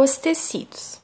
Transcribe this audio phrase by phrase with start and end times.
[0.00, 1.02] Os tecidos.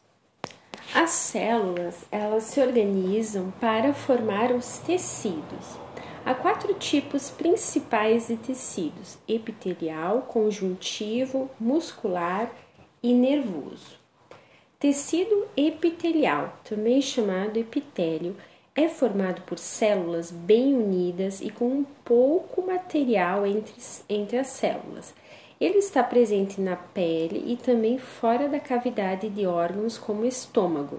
[0.94, 5.76] As células, elas se organizam para formar os tecidos.
[6.24, 12.48] Há quatro tipos principais de tecidos: epitelial, conjuntivo, muscular
[13.02, 13.98] e nervoso.
[14.78, 18.36] Tecido epitelial, também chamado epitélio,
[18.76, 23.74] é formado por células bem unidas e com um pouco material entre,
[24.08, 25.12] entre as células
[25.60, 30.98] ele está presente na pele e também fora da cavidade de órgãos como estômago,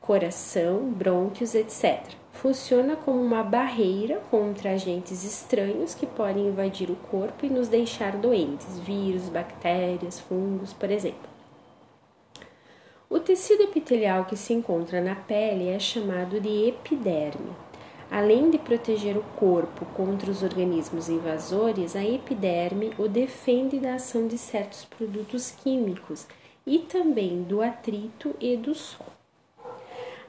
[0.00, 2.00] coração, brônquios, etc.
[2.32, 8.16] Funciona como uma barreira contra agentes estranhos que podem invadir o corpo e nos deixar
[8.16, 11.30] doentes, vírus, bactérias, fungos, por exemplo.
[13.08, 17.52] O tecido epitelial que se encontra na pele é chamado de epiderme.
[18.12, 24.28] Além de proteger o corpo contra os organismos invasores, a epiderme o defende da ação
[24.28, 26.26] de certos produtos químicos
[26.66, 29.06] e também do atrito e do sol.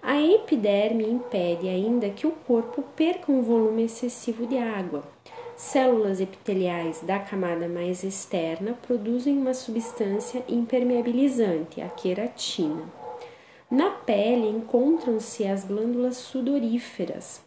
[0.02, 5.04] A epiderme impede ainda que o corpo perca um volume excessivo de água.
[5.58, 12.84] Células epiteliais da camada mais externa produzem uma substância impermeabilizante, a queratina.
[13.70, 17.42] Na pele encontram-se as glândulas sudoríferas,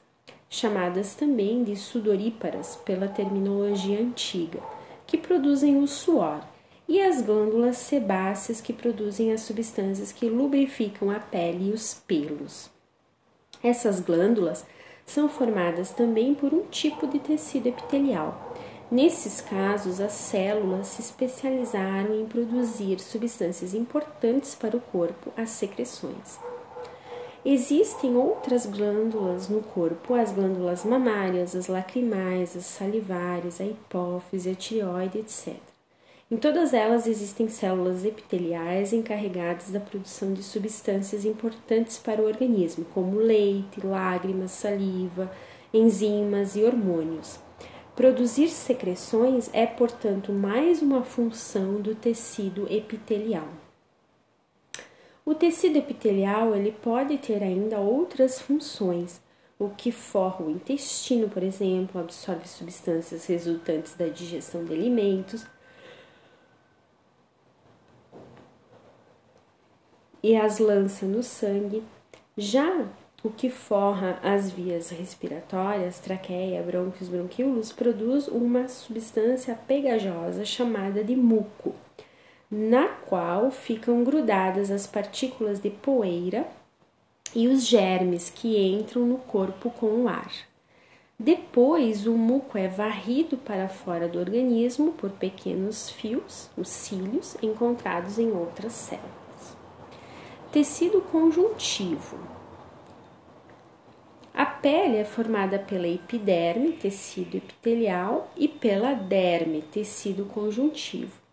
[0.48, 4.60] chamadas também de sudoríparas pela terminologia antiga,
[5.06, 6.40] que produzem o suor,
[6.88, 12.70] e as glândulas sebáceas que produzem as substâncias que lubrificam a pele e os pelos.
[13.62, 14.64] Essas glândulas
[15.04, 18.54] são formadas também por um tipo de tecido epitelial.
[18.90, 26.38] Nesses casos, as células se especializaram em produzir substâncias importantes para o corpo, as secreções.
[27.48, 34.54] Existem outras glândulas no corpo, as glândulas mamárias, as lacrimais, as salivares, a hipófise, a
[34.56, 35.54] tireoide, etc.
[36.28, 42.84] Em todas elas existem células epiteliais encarregadas da produção de substâncias importantes para o organismo,
[42.92, 45.30] como leite, lágrimas, saliva,
[45.72, 47.38] enzimas e hormônios.
[47.94, 53.46] Produzir secreções é, portanto, mais uma função do tecido epitelial.
[55.28, 59.20] O tecido epitelial ele pode ter ainda outras funções.
[59.58, 65.44] O que forra o intestino, por exemplo, absorve substâncias resultantes da digestão de alimentos.
[70.22, 71.82] E as lança no sangue.
[72.36, 72.86] Já
[73.24, 81.16] o que forra as vias respiratórias, traqueia, brônquios, bronquíolos, produz uma substância pegajosa chamada de
[81.16, 81.74] muco
[82.50, 86.46] na qual ficam grudadas as partículas de poeira
[87.34, 90.30] e os germes que entram no corpo com o ar.
[91.18, 98.18] Depois, o muco é varrido para fora do organismo por pequenos fios, os cílios, encontrados
[98.18, 99.56] em outras células.
[100.52, 102.18] Tecido conjuntivo.
[104.32, 111.25] A pele é formada pela epiderme, tecido epitelial, e pela derme, tecido conjuntivo.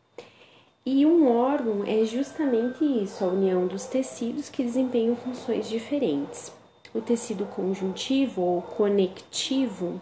[0.85, 6.51] E um órgão é justamente isso, a união dos tecidos que desempenham funções diferentes.
[6.93, 10.01] O tecido conjuntivo ou conectivo,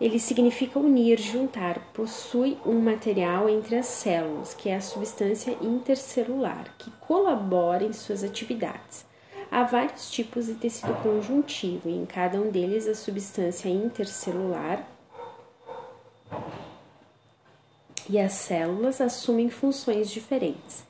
[0.00, 6.74] ele significa unir, juntar, possui um material entre as células, que é a substância intercelular,
[6.78, 9.04] que colabora em suas atividades.
[9.50, 14.88] Há vários tipos de tecido conjuntivo, e em cada um deles a substância intercelular
[18.08, 20.84] e as células assumem funções diferentes.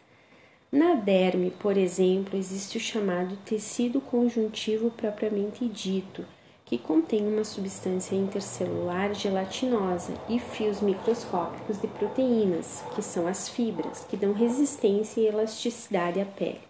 [0.71, 6.25] Na derme, por exemplo, existe o chamado tecido conjuntivo propriamente dito,
[6.65, 14.05] que contém uma substância intercelular gelatinosa e fios microscópicos de proteínas, que são as fibras,
[14.09, 16.61] que dão resistência e elasticidade à pele.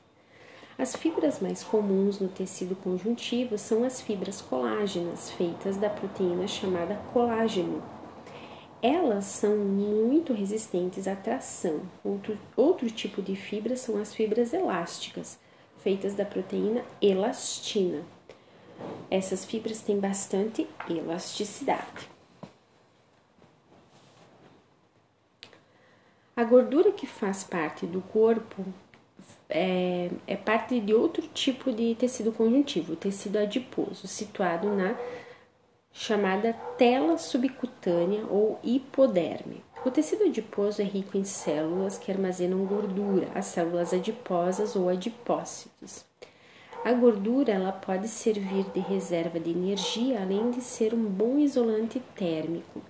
[0.79, 7.01] As fibras mais comuns no tecido conjuntivo são as fibras colágenas, feitas da proteína chamada
[7.15, 7.83] colágeno,
[8.87, 11.83] elas são muito resistentes à tração.
[12.05, 15.39] Outro, outro tipo de fibra são as fibras elásticas,
[15.79, 18.05] feitas da proteína elastina.
[19.11, 22.09] Essas fibras têm bastante elasticidade.
[26.37, 28.65] A gordura que faz parte do corpo
[29.49, 34.97] é, é, parte de outro tipo de tecido conjuntivo, o tecido adiposo, situado na
[35.97, 39.65] chamada tela subcutânea ou hipoderme.
[39.85, 46.05] O tecido adiposo é rico em células que armazenam gordura, as células adiposas ou adipócitos.
[46.85, 52.01] A gordura ela pode servir de reserva de energia, além de ser um bom isolante
[52.15, 52.83] térmico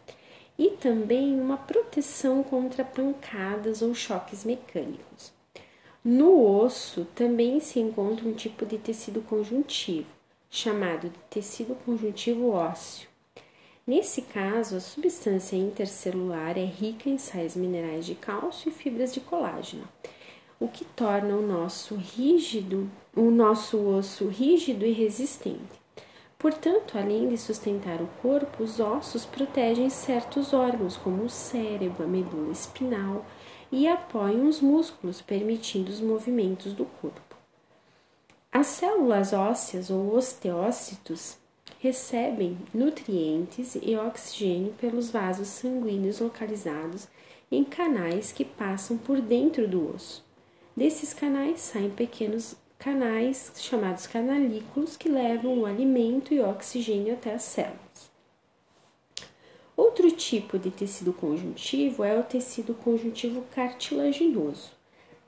[0.58, 5.32] e também uma proteção contra pancadas ou choques mecânicos.
[6.04, 10.15] No osso também se encontra um tipo de tecido conjuntivo,
[10.56, 13.08] chamado de tecido conjuntivo ósseo.
[13.86, 19.20] Nesse caso, a substância intercelular é rica em sais minerais de cálcio e fibras de
[19.20, 19.86] colágeno,
[20.58, 25.60] o que torna o nosso rígido, o nosso osso rígido e resistente.
[26.38, 32.06] Portanto, além de sustentar o corpo, os ossos protegem certos órgãos, como o cérebro, a
[32.06, 33.26] medula espinal,
[33.70, 37.25] e apoiam os músculos, permitindo os movimentos do corpo.
[38.58, 41.36] As células ósseas ou osteócitos
[41.78, 47.06] recebem nutrientes e oxigênio pelos vasos sanguíneos localizados
[47.52, 50.24] em canais que passam por dentro do osso.
[50.74, 57.34] Desses canais saem pequenos canais chamados canalículos que levam o alimento e o oxigênio até
[57.34, 58.10] as células.
[59.76, 64.70] Outro tipo de tecido conjuntivo é o tecido conjuntivo cartilaginoso,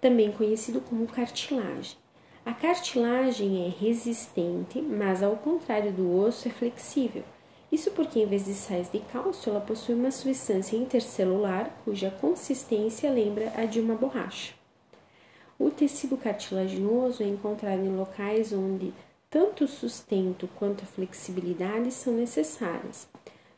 [0.01, 2.08] também conhecido como cartilagem.
[2.49, 7.23] A cartilagem é resistente, mas ao contrário do osso é flexível.
[7.71, 13.11] Isso porque, em vez de sais de cálcio, ela possui uma substância intercelular cuja consistência
[13.11, 14.55] lembra a de uma borracha.
[15.59, 18.95] O tecido cartilaginoso é encontrado em locais onde
[19.29, 23.07] tanto o sustento quanto a flexibilidade são necessárias.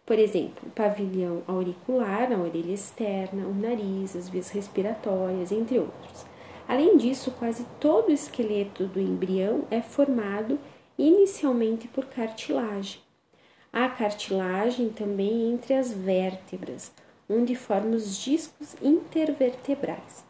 [0.05, 6.30] Por exemplo, o pavilhão auricular, a orelha externa, o nariz, as vias respiratórias, entre outros.
[6.71, 10.57] Além disso, quase todo o esqueleto do embrião é formado
[10.97, 13.01] inicialmente por cartilagem.
[13.73, 16.93] Há cartilagem também entre as vértebras,
[17.29, 20.25] onde forma os discos intervertebrais.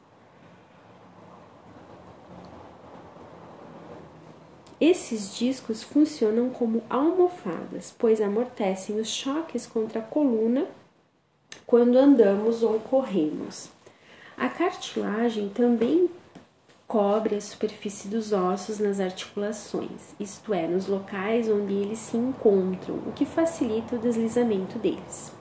[4.80, 10.66] Esses discos funcionam como almofadas, pois amortecem os choques contra a coluna
[11.66, 13.68] quando andamos ou corremos.
[14.38, 16.08] A cartilagem também
[16.90, 22.96] cobre a superfície dos ossos nas articulações, isto é, nos locais onde eles se encontram,
[23.06, 25.32] o que facilita o deslizamento deles.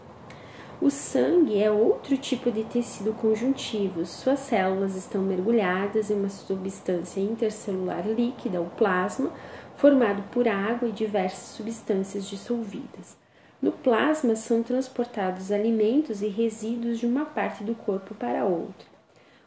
[0.79, 4.05] O sangue é outro tipo de tecido conjuntivo.
[4.05, 9.31] Suas células estão mergulhadas em uma substância intercelular líquida, o plasma,
[9.75, 13.17] formado por água e diversas substâncias dissolvidas.
[13.59, 18.98] No plasma são transportados alimentos e resíduos de uma parte do corpo para outra.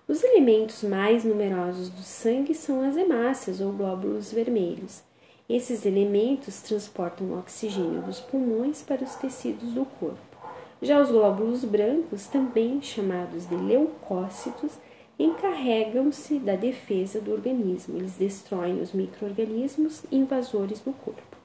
[0.09, 5.01] Os elementos mais numerosos do sangue são as hemácias ou glóbulos vermelhos.
[5.49, 10.19] Esses elementos transportam oxigênio dos pulmões para os tecidos do corpo.
[10.83, 14.73] Já os glóbulos brancos, também chamados de leucócitos,
[15.17, 17.97] encarregam-se da defesa do organismo.
[17.97, 21.37] Eles destroem os microorganismos invasores do corpo.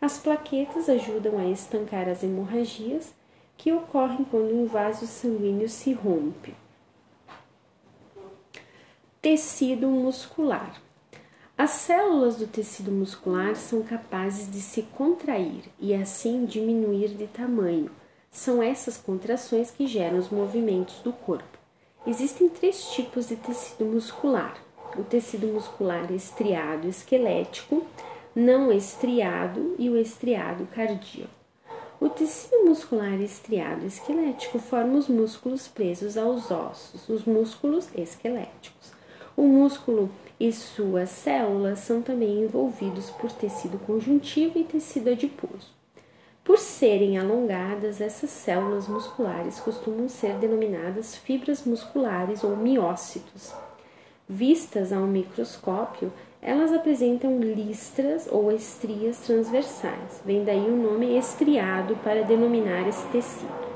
[0.00, 3.12] As plaquetas ajudam a estancar as hemorragias
[3.58, 6.54] que ocorrem quando um vaso sanguíneo se rompe.
[9.22, 10.82] Tecido muscular.
[11.56, 17.88] As células do tecido muscular são capazes de se contrair e assim diminuir de tamanho
[18.32, 21.56] são essas contrações que geram os movimentos do corpo.
[22.04, 24.56] Existem três tipos de tecido muscular:
[24.98, 27.86] o tecido muscular estriado esquelético,
[28.34, 31.30] não estriado e o estriado cardíaco.
[32.00, 39.00] O tecido muscular estriado esquelético forma os músculos presos aos ossos, os músculos esqueléticos.
[39.36, 45.70] O músculo e suas células são também envolvidos por tecido conjuntivo e tecido adiposo.
[46.44, 53.54] Por serem alongadas, essas células musculares costumam ser denominadas fibras musculares ou miócitos.
[54.28, 60.20] Vistas ao microscópio, elas apresentam listras ou estrias transversais.
[60.24, 63.71] Vem daí o nome estriado para denominar esse tecido.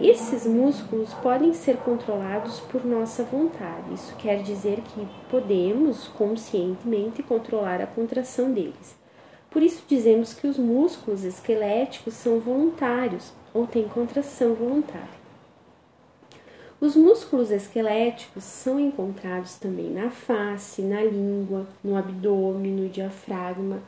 [0.00, 3.94] Esses músculos podem ser controlados por nossa vontade.
[3.94, 8.96] Isso quer dizer que podemos conscientemente controlar a contração deles.
[9.50, 15.20] Por isso dizemos que os músculos esqueléticos são voluntários ou têm contração voluntária.
[16.80, 23.82] Os músculos esqueléticos são encontrados também na face, na língua, no abdômen, no diafragma,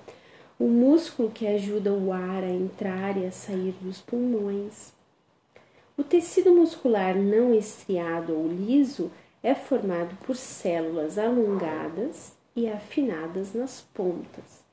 [0.59, 4.92] o músculo que ajuda o ar a entrar e a sair dos pulmões.
[6.02, 9.09] O tecido muscular não estriado ou liso
[9.40, 14.64] é formado por células alongadas e afinadas nas pontas.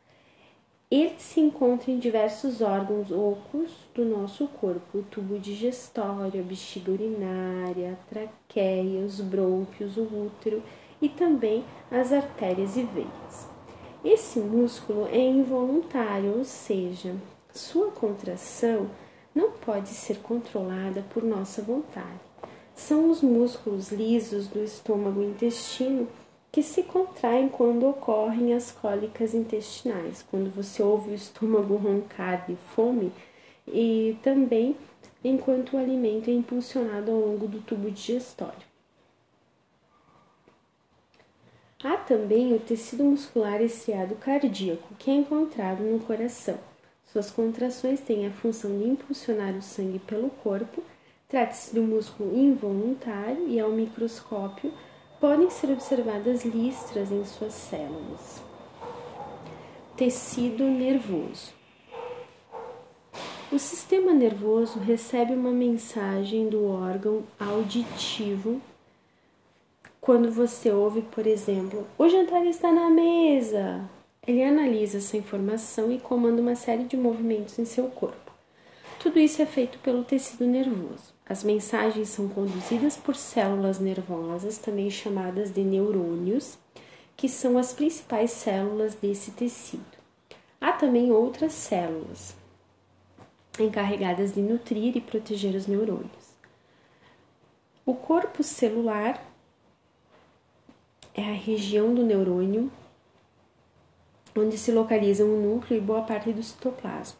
[0.89, 6.93] Ele se encontra em diversos órgãos ocos do nosso corpo, o tubo digestório, a bexiga
[6.93, 10.63] urinária, a traqueia, os brônquios, o útero
[10.99, 13.47] e também as artérias e veias.
[14.03, 17.15] Esse músculo é involuntário, ou seja,
[17.53, 18.89] sua contração
[19.33, 22.19] não pode ser controlada por nossa vontade.
[22.75, 26.07] São os músculos lisos do estômago e intestino
[26.51, 32.55] que se contraem quando ocorrem as cólicas intestinais, quando você ouve o estômago roncar de
[32.55, 33.11] fome
[33.67, 34.75] e também
[35.23, 38.67] enquanto o alimento é impulsionado ao longo do tubo digestório.
[41.83, 46.59] Há também o tecido muscular estriado cardíaco, que é encontrado no coração.
[47.11, 50.83] Suas contrações têm a função de impulsionar o sangue pelo corpo.
[51.27, 54.71] Trata-se um músculo involuntário e, ao microscópio,
[55.19, 58.41] podem ser observadas listras em suas células.
[59.97, 61.51] Tecido nervoso.
[63.51, 68.61] O sistema nervoso recebe uma mensagem do órgão auditivo
[69.99, 73.89] quando você ouve, por exemplo, o jantar está na mesa.
[74.29, 78.31] Ele analisa essa informação e comanda uma série de movimentos em seu corpo.
[78.99, 81.15] Tudo isso é feito pelo tecido nervoso.
[81.27, 86.59] As mensagens são conduzidas por células nervosas, também chamadas de neurônios,
[87.17, 89.97] que são as principais células desse tecido.
[90.61, 92.35] Há também outras células,
[93.59, 96.35] encarregadas de nutrir e proteger os neurônios.
[97.83, 99.27] O corpo celular
[101.15, 102.71] é a região do neurônio
[104.35, 107.17] onde se localizam o núcleo e boa parte do citoplasma.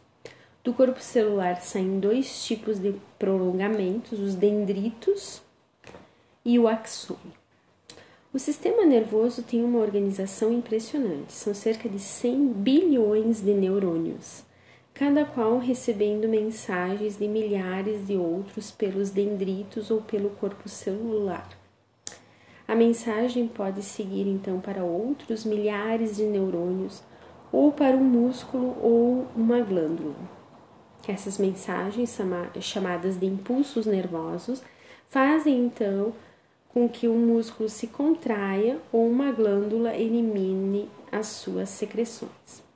[0.62, 5.42] Do corpo celular saem dois tipos de prolongamentos, os dendritos
[6.44, 7.40] e o axônio.
[8.32, 14.44] O sistema nervoso tem uma organização impressionante, são cerca de 100 bilhões de neurônios
[15.00, 21.48] cada qual recebendo mensagens de milhares de outros pelos dendritos ou pelo corpo celular.
[22.70, 27.02] A mensagem pode seguir então para outros milhares de neurônios
[27.50, 30.14] ou para um músculo ou uma glândula.
[31.08, 32.16] Essas mensagens,
[32.60, 34.62] chamadas de impulsos nervosos,
[35.08, 36.12] fazem então
[36.68, 42.69] com que o músculo se contraia ou uma glândula elimine as suas secreções.